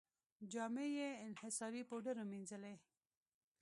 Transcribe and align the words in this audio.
جامې 0.51 0.87
یې 0.97 1.09
انحصاري 1.25 1.81
پوډرو 1.89 2.23
مینځلې. 2.31 2.75